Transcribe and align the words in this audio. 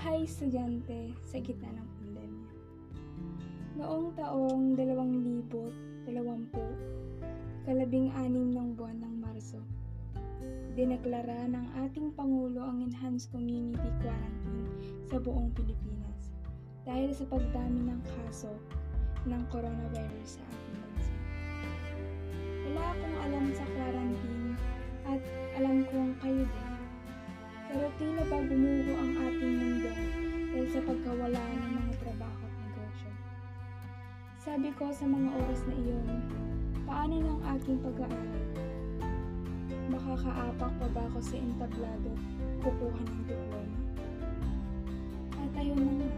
mga 0.00 0.24
estudyante 0.24 1.12
sa 1.28 1.36
gitna 1.44 1.76
ng 1.76 1.88
pandemya. 2.00 2.48
Noong 3.76 4.16
taong 4.16 4.72
2020, 4.72 5.52
kalabing 7.68 8.08
anim 8.16 8.48
ng 8.48 8.80
buwan 8.80 8.96
ng 8.96 9.14
Marso, 9.20 9.60
dineklara 10.72 11.52
ng 11.52 11.84
ating 11.84 12.16
Pangulo 12.16 12.64
ang 12.64 12.80
Enhanced 12.80 13.28
Community 13.28 13.92
Quarantine 14.00 14.72
sa 15.04 15.20
buong 15.20 15.52
Pilipinas 15.52 16.32
dahil 16.88 17.12
sa 17.12 17.28
pagdami 17.28 17.92
ng 17.92 18.00
kaso 18.00 18.56
ng 19.28 19.42
coronavirus 19.52 20.40
sa 20.40 20.42
ating 20.48 20.76
bansa. 20.80 21.12
Wala 22.72 22.84
akong 22.96 23.16
alam 23.28 23.46
sa 23.52 23.64
quarantine 23.68 24.56
at 25.04 25.20
alam 25.60 25.84
kong 25.92 26.16
kayo 26.24 26.40
din. 26.48 26.72
Pero 27.68 27.86
tila 28.00 28.24
ba 28.32 28.38
gumuho 28.48 28.92
ang 28.96 29.19
Sabi 34.40 34.72
ko 34.72 34.88
sa 34.88 35.04
mga 35.04 35.36
oras 35.36 35.60
na 35.68 35.74
iyon, 35.84 36.08
paano 36.88 37.20
ng 37.20 37.40
aking 37.44 37.76
pag-aaral? 37.84 38.40
Makakaapak 39.92 40.72
pa 40.80 40.86
ba 40.96 41.02
ako 41.12 41.20
sa 41.20 41.36
entablado 41.36 42.08
kukuha 42.64 43.00
ng 43.04 43.20
diploma? 43.28 43.80
At 45.44 45.52
ayun 45.60 45.84
na 45.84 45.92
nga, 45.92 46.12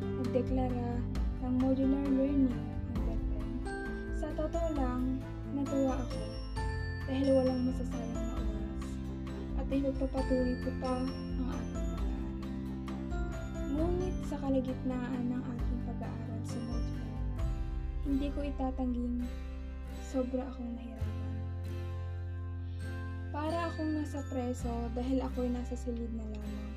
nagdeklara 0.00 0.96
ng 1.44 1.54
modular 1.60 2.06
learning 2.16 2.56
ang 2.88 3.00
DepEd. 3.04 3.48
Sa 4.16 4.32
totoo 4.32 4.68
lang, 4.72 5.20
natuwa 5.52 6.00
ako 6.00 6.24
dahil 7.04 7.36
walang 7.36 7.68
masasayang 7.68 8.16
na 8.16 8.32
oras 8.48 8.88
at 9.60 9.66
ay 9.68 9.80
magpapatuloy 9.84 10.56
ko 10.64 10.70
pa 10.80 11.04
ang 11.04 11.44
aking 11.52 11.84
pag-aaral. 12.00 12.40
Ngunit 13.76 14.16
sa 14.24 14.40
kalagitnaan 14.40 15.24
ng 15.28 15.42
aking 15.52 15.81
hindi 18.02 18.28
ko 18.34 18.42
itatangging 18.42 19.22
sobra 20.02 20.42
akong 20.42 20.74
nahirapan. 20.74 21.34
Para 23.30 23.70
akong 23.70 23.96
nasa 23.96 24.20
preso 24.28 24.70
dahil 24.92 25.22
ako'y 25.22 25.48
nasa 25.48 25.78
silid 25.78 26.10
na 26.12 26.26
lamang 26.26 26.72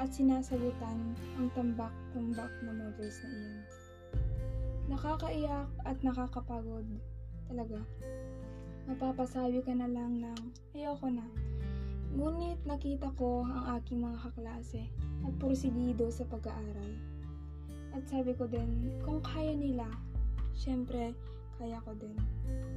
at 0.00 0.10
sinasagutan 0.10 1.14
ang 1.38 1.46
tambak-tambak 1.54 2.50
na 2.64 2.72
modules 2.74 3.22
na 3.22 3.28
iyon. 3.30 3.60
Nakakaiyak 4.90 5.70
at 5.86 5.98
nakakapagod 6.02 6.88
talaga. 7.46 7.80
Mapapasabi 8.90 9.62
ka 9.62 9.70
na 9.76 9.86
lang 9.86 10.18
ng 10.18 10.40
ayoko 10.74 11.06
na. 11.06 11.22
Ngunit 12.18 12.58
nakita 12.66 13.14
ko 13.14 13.46
ang 13.46 13.78
aking 13.78 14.02
mga 14.02 14.18
kaklase 14.26 14.90
at 15.22 15.32
porsigido 15.38 16.10
sa 16.10 16.26
pag-aaral. 16.26 16.92
At 17.94 18.02
sabi 18.10 18.34
ko 18.34 18.50
din, 18.50 18.90
kung 19.06 19.22
kaya 19.22 19.54
nila, 19.54 19.86
syempre, 20.62 21.10
kaya 21.58 21.82
ko 21.82 21.90
din. 21.98 22.14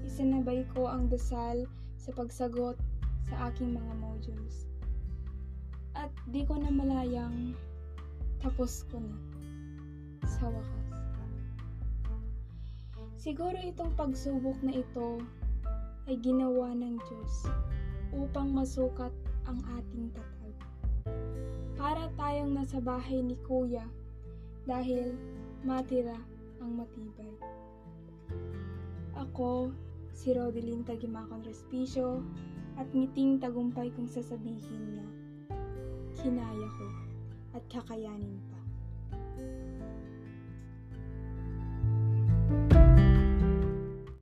Isinabay 0.01 0.65
ko 0.73 0.89
ang 0.89 1.05
dasal 1.05 1.69
sa 2.01 2.09
pagsagot 2.17 2.73
sa 3.29 3.53
aking 3.53 3.77
mga 3.77 3.93
modules. 4.01 4.65
At 5.93 6.09
di 6.33 6.41
ko 6.49 6.57
na 6.57 6.73
malayang 6.73 7.53
tapos 8.41 8.89
ko 8.89 8.97
na 8.97 9.17
sa 10.25 10.49
wakas. 10.49 10.85
Siguro 13.21 13.57
itong 13.57 13.93
pagsubok 13.97 14.57
na 14.61 14.81
ito 14.81 15.21
ay 16.05 16.17
ginawa 16.21 16.73
ng 16.77 16.97
Diyos 17.09 17.33
upang 18.13 18.53
masukat 18.53 19.09
ang 19.49 19.57
ating 19.81 20.13
tatag. 20.13 20.55
Para 21.73 22.05
tayong 22.17 22.53
nasa 22.53 22.77
bahay 22.77 23.25
ni 23.25 23.33
Kuya 23.49 23.85
dahil 24.69 25.17
matira 25.65 26.17
ang 26.61 26.77
matibay. 26.77 27.33
Ako, 29.15 29.71
si 30.11 30.35
Rodeline 30.35 30.83
Tagimakon 30.83 31.39
Respicio, 31.47 32.19
at 32.75 32.91
ngiting 32.91 33.39
tagumpay 33.39 33.87
kong 33.95 34.11
sasabihin 34.11 34.99
na 34.99 35.05
kinaya 36.19 36.67
ko 36.75 36.87
at 37.55 37.63
kakayanin 37.71 38.35
pa. 38.51 38.54